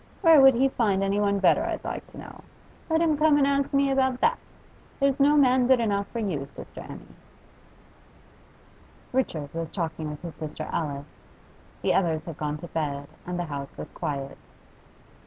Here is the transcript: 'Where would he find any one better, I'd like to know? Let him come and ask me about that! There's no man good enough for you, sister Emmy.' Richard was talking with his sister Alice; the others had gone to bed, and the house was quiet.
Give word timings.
'Where 0.21 0.41
would 0.41 0.55
he 0.55 0.67
find 0.69 1.03
any 1.03 1.19
one 1.19 1.37
better, 1.37 1.63
I'd 1.63 1.83
like 1.83 2.07
to 2.07 2.17
know? 2.17 2.41
Let 2.89 3.01
him 3.01 3.19
come 3.19 3.37
and 3.37 3.45
ask 3.45 3.71
me 3.71 3.91
about 3.91 4.19
that! 4.21 4.39
There's 4.99 5.19
no 5.19 5.37
man 5.37 5.67
good 5.67 5.79
enough 5.79 6.07
for 6.07 6.17
you, 6.17 6.47
sister 6.47 6.81
Emmy.' 6.89 7.05
Richard 9.13 9.53
was 9.53 9.69
talking 9.69 10.09
with 10.09 10.23
his 10.23 10.33
sister 10.33 10.67
Alice; 10.71 11.19
the 11.83 11.93
others 11.93 12.25
had 12.25 12.37
gone 12.39 12.57
to 12.57 12.67
bed, 12.69 13.09
and 13.27 13.37
the 13.37 13.45
house 13.45 13.77
was 13.77 13.89
quiet. 13.93 14.39